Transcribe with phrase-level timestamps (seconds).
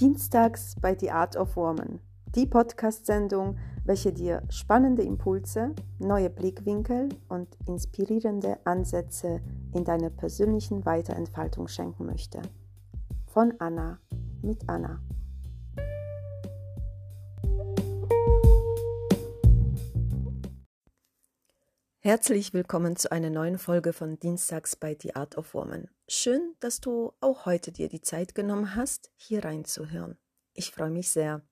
[0.00, 2.00] Dienstags bei The Art of Woman,
[2.34, 9.42] die Podcast-Sendung, welche dir spannende Impulse, neue Blickwinkel und inspirierende Ansätze
[9.74, 12.40] in deiner persönlichen Weiterentfaltung schenken möchte.
[13.26, 13.98] Von Anna
[14.40, 15.00] mit Anna.
[22.02, 25.90] Herzlich willkommen zu einer neuen Folge von Dienstags bei The Art of Woman.
[26.08, 30.16] Schön, dass du auch heute dir die Zeit genommen hast, hier reinzuhören.
[30.54, 31.42] Ich freue mich sehr.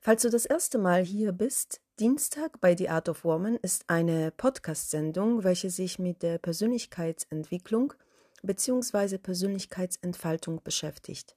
[0.00, 4.30] Falls du das erste Mal hier bist, Dienstag bei The Art of Woman ist eine
[4.30, 7.92] Podcast-Sendung, welche sich mit der Persönlichkeitsentwicklung
[8.42, 9.18] bzw.
[9.18, 11.36] Persönlichkeitsentfaltung beschäftigt.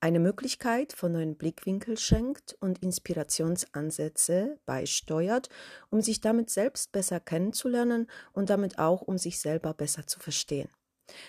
[0.00, 5.48] Eine Möglichkeit von neuen Blickwinkel schenkt und Inspirationsansätze beisteuert,
[5.90, 10.68] um sich damit selbst besser kennenzulernen und damit auch um sich selber besser zu verstehen.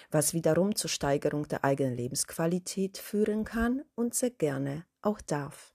[0.09, 5.74] Was wiederum zur Steigerung der eigenen Lebensqualität führen kann und sehr gerne auch darf.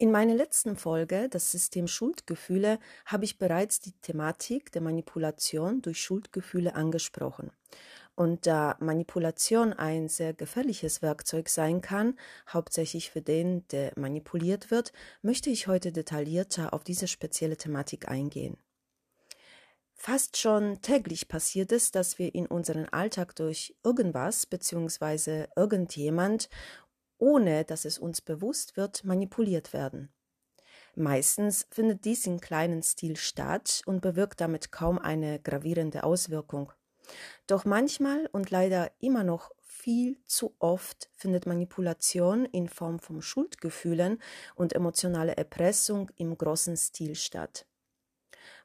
[0.00, 6.00] In meiner letzten Folge, das System Schuldgefühle, habe ich bereits die Thematik der Manipulation durch
[6.00, 7.50] Schuldgefühle angesprochen.
[8.14, 12.16] Und da Manipulation ein sehr gefährliches Werkzeug sein kann,
[12.48, 18.56] hauptsächlich für den, der manipuliert wird, möchte ich heute detaillierter auf diese spezielle Thematik eingehen.
[20.00, 25.46] Fast schon täglich passiert es, dass wir in unserem Alltag durch irgendwas bzw.
[25.56, 26.48] irgendjemand
[27.18, 30.10] ohne dass es uns bewusst wird, manipuliert werden.
[30.94, 36.72] Meistens findet dies in kleinen Stil statt und bewirkt damit kaum eine gravierende Auswirkung.
[37.46, 44.20] Doch manchmal und leider immer noch viel zu oft findet Manipulation in Form von Schuldgefühlen
[44.56, 47.64] und emotionale Erpressung im großen Stil statt,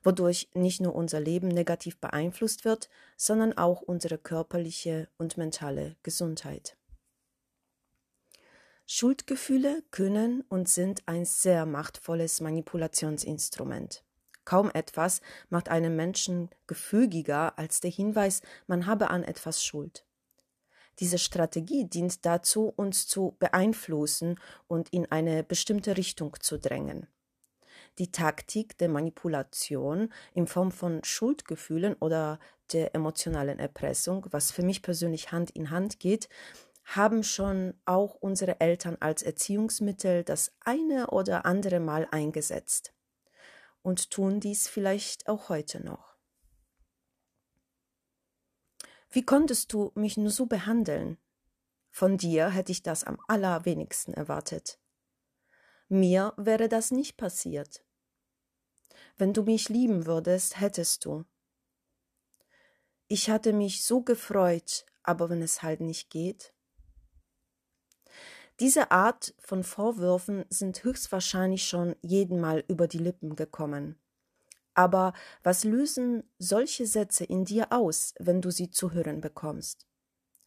[0.01, 6.75] wodurch nicht nur unser Leben negativ beeinflusst wird, sondern auch unsere körperliche und mentale Gesundheit.
[8.85, 14.03] Schuldgefühle können und sind ein sehr machtvolles Manipulationsinstrument.
[14.45, 20.05] Kaum etwas macht einen Menschen gefügiger als der Hinweis, man habe an etwas Schuld.
[20.99, 27.07] Diese Strategie dient dazu, uns zu beeinflussen und in eine bestimmte Richtung zu drängen.
[27.99, 32.39] Die Taktik der Manipulation in Form von Schuldgefühlen oder
[32.71, 36.27] der emotionalen Erpressung, was für mich persönlich Hand in Hand geht,
[36.85, 42.93] haben schon auch unsere Eltern als Erziehungsmittel das eine oder andere Mal eingesetzt
[43.81, 46.15] und tun dies vielleicht auch heute noch.
[49.09, 51.17] Wie konntest du mich nur so behandeln?
[51.91, 54.79] Von dir hätte ich das am allerwenigsten erwartet.
[55.87, 57.85] Mir wäre das nicht passiert.
[59.15, 61.25] Wenn du mich lieben würdest, hättest du.
[63.07, 66.55] Ich hatte mich so gefreut, aber wenn es halt nicht geht.
[68.59, 73.97] Diese Art von Vorwürfen sind höchstwahrscheinlich schon jeden Mal über die Lippen gekommen.
[74.75, 79.87] Aber was lösen solche Sätze in dir aus, wenn du sie zu hören bekommst?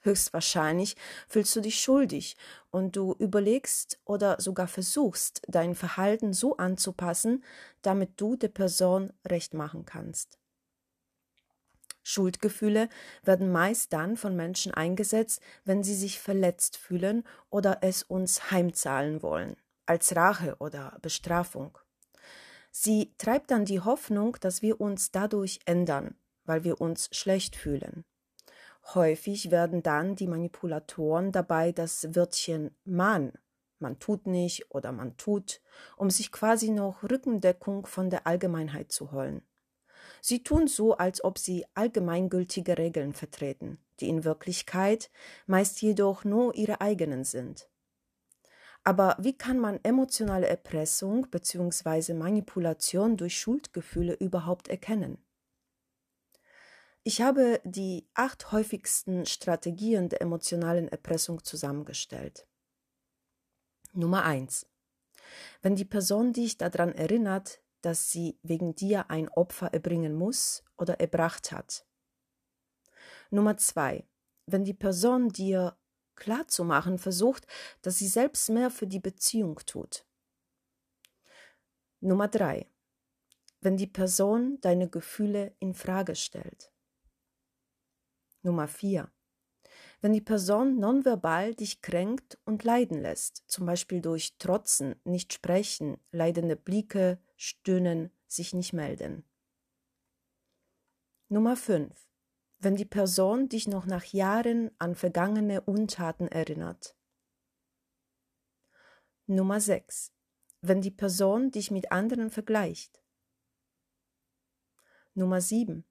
[0.03, 0.97] Höchstwahrscheinlich
[1.28, 2.37] fühlst du dich schuldig
[2.71, 7.43] und du überlegst oder sogar versuchst, dein Verhalten so anzupassen,
[7.83, 10.39] damit du der Person recht machen kannst.
[12.06, 12.89] Schuldgefühle
[13.25, 19.22] werden meist dann von Menschen eingesetzt, wenn sie sich verletzt fühlen oder es uns heimzahlen
[19.22, 19.56] wollen,
[19.87, 21.78] als Rache oder Bestrafung.
[22.71, 26.15] Sie treibt dann die Hoffnung, dass wir uns dadurch ändern,
[26.45, 28.05] weil wir uns schlecht fühlen.
[28.95, 33.33] Häufig werden dann die Manipulatoren dabei das Wörtchen Mann,
[33.78, 35.61] man tut nicht oder man tut,
[35.97, 39.43] um sich quasi noch Rückendeckung von der Allgemeinheit zu holen.
[40.21, 45.10] Sie tun so, als ob sie allgemeingültige Regeln vertreten, die in Wirklichkeit
[45.47, 47.69] meist jedoch nur ihre eigenen sind.
[48.84, 52.15] Aber wie kann man emotionale Erpressung bzw.
[52.15, 55.19] Manipulation durch Schuldgefühle überhaupt erkennen?
[57.03, 62.47] Ich habe die acht häufigsten Strategien der emotionalen Erpressung zusammengestellt.
[63.92, 64.66] Nummer eins:
[65.62, 70.98] Wenn die Person dich daran erinnert, dass sie wegen dir ein Opfer erbringen muss oder
[70.98, 71.86] erbracht hat.
[73.30, 74.09] Nummer zwei,
[74.47, 75.78] wenn die Person dir
[76.16, 77.47] klarzumachen versucht,
[77.83, 80.04] dass sie selbst mehr für die Beziehung tut.
[82.00, 82.68] Nummer drei,
[83.60, 86.72] wenn die Person deine Gefühle in Frage stellt.
[88.42, 89.12] Nummer vier,
[90.00, 95.98] wenn die Person nonverbal dich kränkt und leiden lässt, zum Beispiel durch Trotzen, nicht sprechen,
[96.10, 99.24] leidende Blicke, Stöhnen, sich nicht melden.
[101.28, 101.92] Nummer 5.
[102.59, 106.97] Wenn die Person dich noch nach Jahren an vergangene Untaten erinnert.
[109.27, 110.12] Nummer 6.
[110.60, 113.03] Wenn die Person dich mit anderen vergleicht.
[115.15, 115.84] Nummer 7.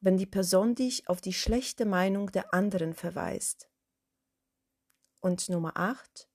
[0.00, 3.70] Wenn die Person dich auf die schlechte Meinung der anderen verweist.
[5.20, 6.28] Und Nummer 8.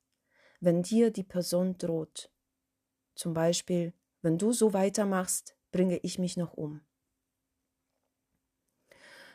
[0.60, 2.32] Wenn dir die Person droht.
[3.16, 6.82] Zum Beispiel, wenn du so weitermachst, bringe ich mich noch um.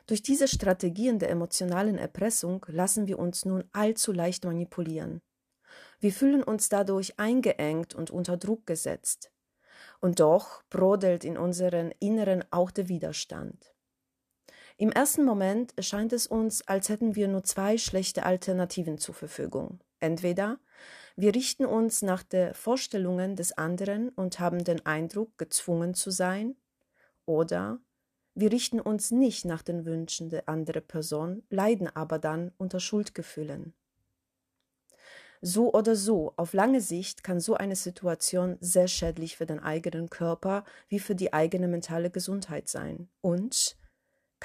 [0.07, 5.23] Durch diese Strategien der emotionalen Erpressung lassen wir uns nun allzu leicht manipulieren.
[5.99, 9.33] Wir fühlen uns dadurch eingeengt und unter Druck gesetzt.
[10.01, 13.75] Und doch brodelt in unseren Inneren auch der Widerstand.
[14.77, 19.81] Im ersten Moment erscheint es uns, als hätten wir nur zwei schlechte Alternativen zur Verfügung.
[20.01, 20.59] Entweder
[21.17, 26.57] wir richten uns nach den Vorstellungen des anderen und haben den Eindruck, gezwungen zu sein,
[27.27, 27.79] oder
[28.35, 33.75] wir richten uns nicht nach den Wünschen der anderen Person, leiden aber dann unter Schuldgefühlen.
[35.41, 40.09] So oder so, auf lange Sicht kann so eine Situation sehr schädlich für den eigenen
[40.09, 43.77] Körper wie für die eigene mentale Gesundheit sein und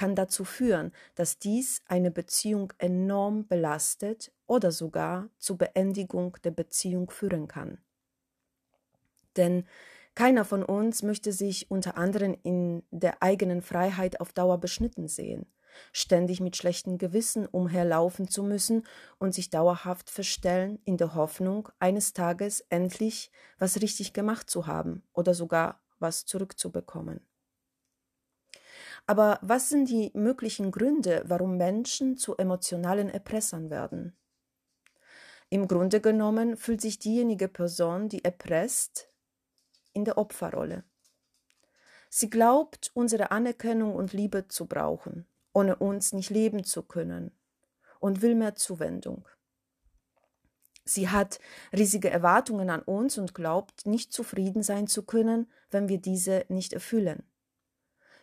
[0.00, 7.10] kann dazu führen, dass dies eine Beziehung enorm belastet oder sogar zur Beendigung der Beziehung
[7.10, 7.76] führen kann.
[9.36, 9.66] Denn
[10.14, 15.44] keiner von uns möchte sich unter anderem in der eigenen Freiheit auf Dauer beschnitten sehen,
[15.92, 18.86] ständig mit schlechtem Gewissen umherlaufen zu müssen
[19.18, 25.02] und sich dauerhaft verstellen in der Hoffnung, eines Tages endlich was richtig gemacht zu haben
[25.12, 27.20] oder sogar was zurückzubekommen.
[29.06, 34.16] Aber was sind die möglichen Gründe, warum Menschen zu emotionalen Erpressern werden?
[35.48, 39.08] Im Grunde genommen fühlt sich diejenige Person, die erpresst,
[39.92, 40.84] in der Opferrolle.
[42.08, 47.32] Sie glaubt, unsere Anerkennung und Liebe zu brauchen, ohne uns nicht leben zu können,
[47.98, 49.28] und will mehr Zuwendung.
[50.84, 51.38] Sie hat
[51.72, 56.72] riesige Erwartungen an uns und glaubt, nicht zufrieden sein zu können, wenn wir diese nicht
[56.72, 57.22] erfüllen.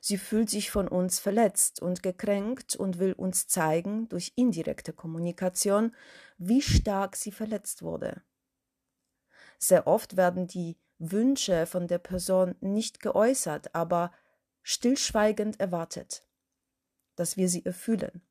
[0.07, 5.93] Sie fühlt sich von uns verletzt und gekränkt und will uns zeigen, durch indirekte Kommunikation,
[6.37, 8.21] wie stark sie verletzt wurde.
[9.59, 14.13] Sehr oft werden die Wünsche von der Person nicht geäußert, aber
[14.61, 16.23] stillschweigend erwartet,
[17.17, 18.21] dass wir sie erfüllen.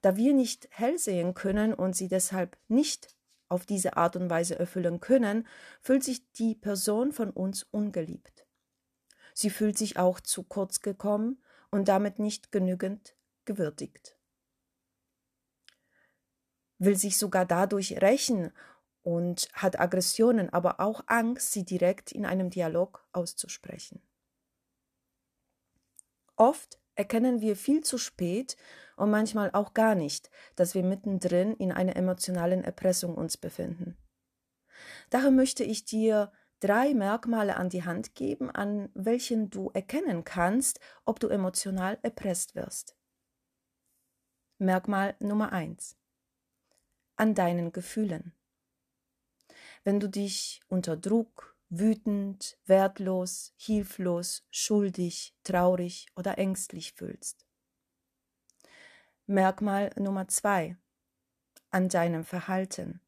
[0.00, 3.14] Da wir nicht hell sehen können und sie deshalb nicht
[3.48, 5.46] auf diese Art und Weise erfüllen können,
[5.80, 8.48] fühlt sich die Person von uns ungeliebt.
[9.34, 14.16] Sie fühlt sich auch zu kurz gekommen und damit nicht genügend gewürdigt.
[16.78, 18.52] Will sich sogar dadurch rächen
[19.02, 24.02] und hat Aggressionen, aber auch Angst, sie direkt in einem Dialog auszusprechen.
[26.36, 28.56] Oft erkennen wir viel zu spät
[28.96, 33.96] und manchmal auch gar nicht, dass wir mittendrin in einer emotionalen Erpressung uns befinden.
[35.10, 36.32] Daher möchte ich dir
[36.62, 42.54] drei Merkmale an die Hand geben, an welchen du erkennen kannst, ob du emotional erpresst
[42.54, 42.96] wirst.
[44.58, 45.96] Merkmal Nummer eins:
[47.16, 48.34] An deinen Gefühlen
[49.84, 57.46] wenn du dich unter Druck, wütend, wertlos, hilflos, schuldig, traurig oder ängstlich fühlst.
[59.26, 60.76] Merkmal Nummer zwei
[61.70, 63.00] an deinem Verhalten.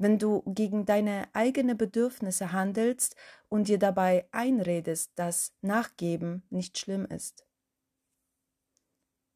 [0.00, 3.16] Wenn du gegen deine eigenen Bedürfnisse handelst
[3.50, 7.46] und dir dabei einredest, dass Nachgeben nicht schlimm ist.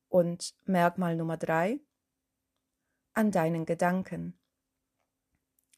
[0.08, 1.80] Und Merkmal Nummer drei
[3.12, 4.40] an deinen Gedanken.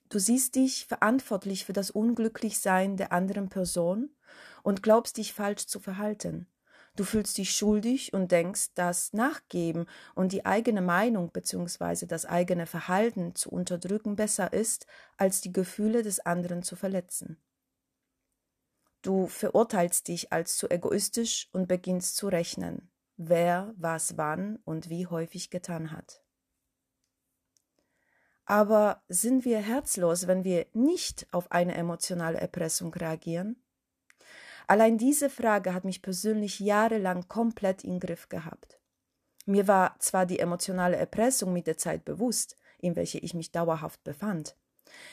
[0.09, 4.15] Du siehst dich verantwortlich für das Unglücklichsein der anderen Person
[4.63, 6.47] und glaubst dich falsch zu verhalten.
[6.97, 12.07] Du fühlst dich schuldig und denkst, dass Nachgeben und die eigene Meinung bzw.
[12.07, 14.87] das eigene Verhalten zu unterdrücken besser ist,
[15.19, 17.37] als die Gefühle des anderen zu verletzen.
[19.03, 25.07] Du verurteilst dich als zu egoistisch und beginnst zu rechnen, wer was wann und wie
[25.07, 26.23] häufig getan hat.
[28.47, 33.63] Aber sind wir herzlos, wenn wir nicht auf eine emotionale Erpressung reagieren?
[34.67, 38.81] Allein diese Frage hat mich persönlich jahrelang komplett im Griff gehabt.
[39.45, 44.03] Mir war zwar die emotionale Erpressung mit der Zeit bewusst, in welcher ich mich dauerhaft
[44.03, 44.57] befand,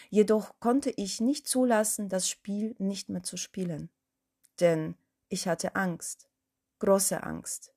[0.09, 3.89] jedoch konnte ich nicht zulassen, das Spiel nicht mehr zu spielen.
[4.59, 4.95] Denn
[5.29, 6.29] ich hatte Angst,
[6.79, 7.73] große Angst.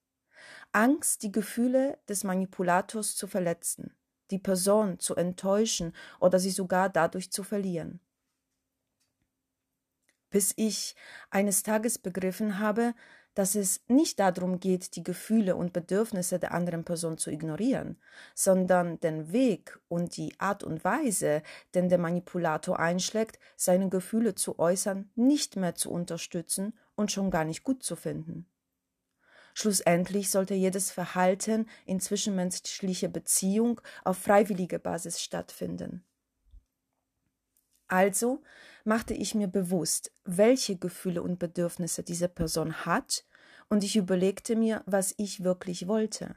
[0.73, 3.95] Angst, die Gefühle des Manipulators zu verletzen,
[4.31, 8.01] die Person zu enttäuschen oder sie sogar dadurch zu verlieren.
[10.37, 10.95] Bis ich
[11.31, 12.93] eines Tages begriffen habe,
[13.33, 17.99] dass es nicht darum geht, die Gefühle und Bedürfnisse der anderen Person zu ignorieren,
[18.35, 21.43] sondern den Weg und die Art und Weise,
[21.75, 27.47] den der Manipulator einschlägt, seine Gefühle zu äußern, nicht mehr zu unterstützen und schon gar
[27.47, 28.47] nicht gut zu finden.
[29.55, 36.05] Schlussendlich sollte jedes Verhalten in zwischenmenschlicher Beziehung auf freiwilliger Basis stattfinden.
[37.89, 38.43] Also
[38.85, 43.25] machte ich mir bewusst, welche Gefühle und Bedürfnisse diese Person hat,
[43.69, 46.37] und ich überlegte mir, was ich wirklich wollte.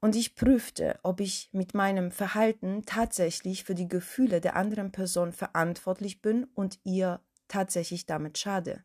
[0.00, 5.32] Und ich prüfte, ob ich mit meinem Verhalten tatsächlich für die Gefühle der anderen Person
[5.32, 8.84] verantwortlich bin und ihr tatsächlich damit schade.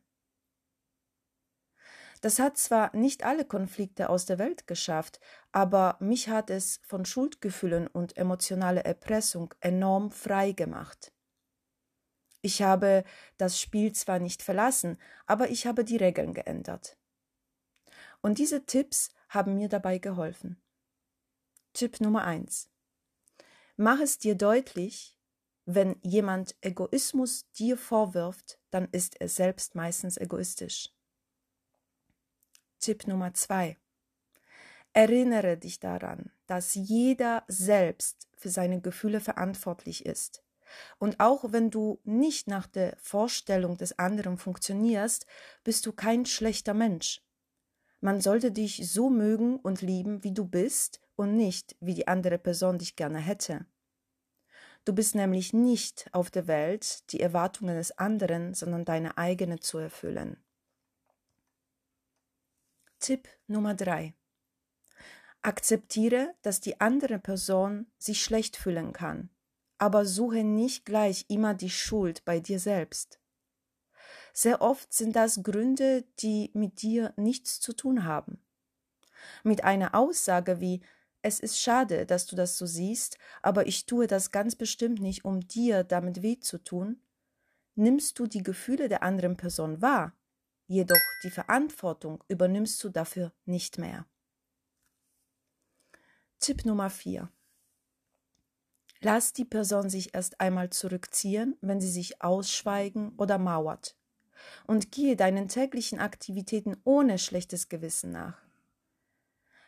[2.20, 5.20] Das hat zwar nicht alle Konflikte aus der Welt geschafft,
[5.52, 11.12] aber mich hat es von Schuldgefühlen und emotionaler Erpressung enorm frei gemacht.
[12.40, 13.04] Ich habe
[13.36, 16.96] das Spiel zwar nicht verlassen, aber ich habe die Regeln geändert.
[18.20, 20.60] Und diese Tipps haben mir dabei geholfen.
[21.72, 22.70] Tipp Nummer eins:
[23.76, 25.16] Mach es dir deutlich,
[25.64, 30.90] wenn jemand Egoismus dir vorwirft, dann ist er selbst meistens egoistisch.
[32.78, 33.76] Tipp Nummer zwei:
[34.92, 40.42] Erinnere dich daran, dass jeder selbst für seine Gefühle verantwortlich ist.
[40.98, 45.26] Und auch wenn du nicht nach der Vorstellung des anderen funktionierst,
[45.64, 47.22] bist du kein schlechter Mensch.
[48.00, 52.38] Man sollte dich so mögen und lieben, wie du bist und nicht, wie die andere
[52.38, 53.66] Person dich gerne hätte.
[54.84, 59.78] Du bist nämlich nicht auf der Welt, die Erwartungen des anderen, sondern deine eigene zu
[59.78, 60.42] erfüllen.
[63.00, 64.14] Tipp Nummer drei:
[65.42, 69.30] Akzeptiere, dass die andere Person sich schlecht fühlen kann
[69.78, 73.20] aber suche nicht gleich immer die Schuld bei dir selbst.
[74.32, 78.38] Sehr oft sind das Gründe, die mit dir nichts zu tun haben.
[79.42, 80.82] Mit einer Aussage wie
[81.22, 85.24] es ist schade, dass du das so siehst, aber ich tue das ganz bestimmt nicht,
[85.24, 87.02] um dir damit weh zu tun,
[87.74, 90.16] nimmst du die Gefühle der anderen Person wahr,
[90.66, 94.06] jedoch die Verantwortung übernimmst du dafür nicht mehr.
[96.38, 97.28] Tipp Nummer 4.
[99.00, 103.96] Lass die Person sich erst einmal zurückziehen, wenn sie sich ausschweigen oder mauert.
[104.66, 108.40] Und gehe deinen täglichen Aktivitäten ohne schlechtes Gewissen nach.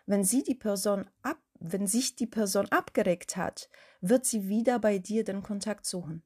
[0.06, 3.68] Wenn sie die Person ab, wenn sich die Person abgeregt hat,
[4.00, 6.22] wird sie wieder bei dir den Kontakt suchen.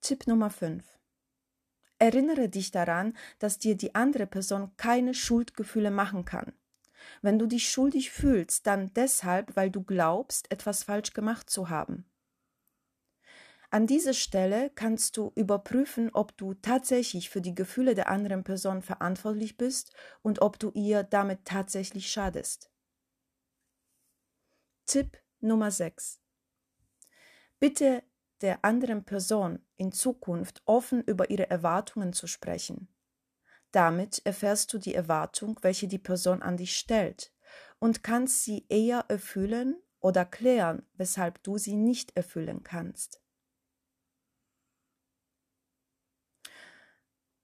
[0.00, 0.84] Tipp Nummer 5.
[1.98, 6.52] Erinnere dich daran, dass dir die andere Person keine Schuldgefühle machen kann.
[7.20, 12.04] Wenn du dich schuldig fühlst, dann deshalb, weil du glaubst, etwas falsch gemacht zu haben.
[13.70, 18.82] An dieser Stelle kannst du überprüfen, ob du tatsächlich für die Gefühle der anderen Person
[18.82, 22.70] verantwortlich bist und ob du ihr damit tatsächlich schadest.
[24.84, 26.20] Tipp Nummer 6.
[27.60, 28.02] Bitte
[28.42, 32.91] der anderen Person in Zukunft offen über ihre Erwartungen zu sprechen.
[33.72, 37.32] Damit erfährst du die Erwartung, welche die Person an dich stellt,
[37.78, 43.20] und kannst sie eher erfüllen oder klären, weshalb du sie nicht erfüllen kannst.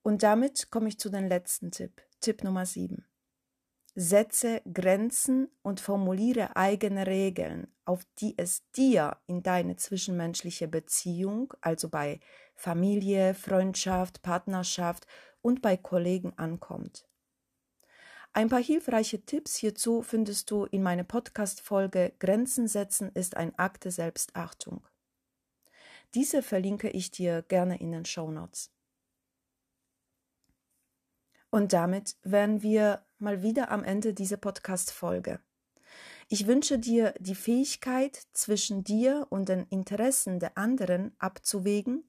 [0.03, 3.05] Und damit komme ich zu dem letzten Tipp, Tipp Nummer 7.
[3.95, 11.89] Setze Grenzen und formuliere eigene Regeln, auf die es dir in deine zwischenmenschliche Beziehung, also
[11.89, 12.21] bei
[12.55, 15.07] Familie, Freundschaft, Partnerschaft
[15.43, 17.07] und bei Kollegen ankommt.
[18.33, 23.85] Ein paar hilfreiche Tipps hierzu findest du in meiner Podcast-Folge Grenzen setzen ist ein Akt
[23.85, 24.87] der Selbstachtung.
[26.15, 28.71] Diese verlinke ich dir gerne in den Show Notes.
[31.51, 35.41] Und damit wären wir mal wieder am Ende dieser Podcast-Folge.
[36.29, 42.05] Ich wünsche dir die Fähigkeit, zwischen dir und den Interessen der anderen abzuwägen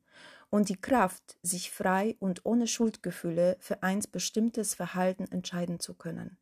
[0.50, 6.38] und die Kraft, sich frei und ohne Schuldgefühle für ein bestimmtes Verhalten entscheiden zu können.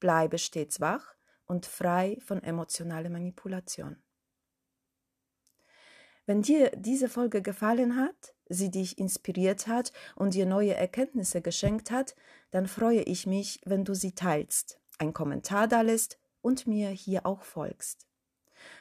[0.00, 1.14] Bleibe stets wach
[1.46, 4.02] und frei von emotionaler Manipulation.
[6.26, 11.90] Wenn dir diese Folge gefallen hat, sie dich inspiriert hat und dir neue Erkenntnisse geschenkt
[11.90, 12.14] hat,
[12.50, 17.26] dann freue ich mich, wenn du sie teilst, einen Kommentar da lässt und mir hier
[17.26, 18.06] auch folgst.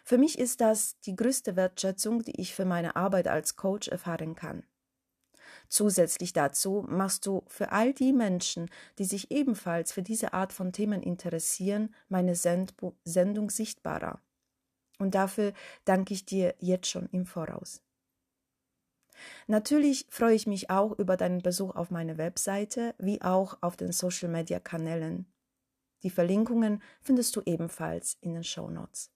[0.04, 4.36] Für mich ist das die größte Wertschätzung, die ich für meine Arbeit als Coach erfahren
[4.36, 4.63] kann.
[5.68, 10.72] Zusätzlich dazu machst du für all die Menschen, die sich ebenfalls für diese Art von
[10.72, 14.22] Themen interessieren, meine Send Sendung sichtbarer.
[15.00, 15.54] Und dafür
[15.86, 17.82] danke ich dir jetzt schon im Voraus.
[19.48, 23.92] Natürlich freue ich mich auch über deinen Besuch auf meiner Webseite wie auch auf den
[23.92, 25.25] Social Media Kanälen.
[26.04, 29.12] Die Verlinkungen findest du ebenfalls in den Show Notes.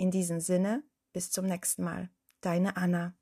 [0.00, 2.08] In diesem Sinne, bis zum nächsten Mal.
[2.40, 3.17] Deine Anna.